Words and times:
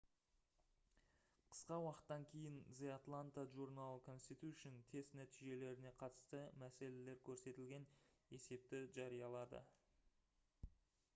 қысқа 1.55 1.75
уақыттан 1.81 2.23
кейін 2.29 2.55
the 2.79 2.87
atlanta 2.93 3.43
journal-constitution 3.57 4.79
тест 4.95 5.13
нәтижелеріне 5.19 5.91
қатысты 6.01 6.41
мәселелер 6.63 7.21
көрсетілген 7.29 7.85
есепті 8.39 8.83
жариялады 8.97 9.61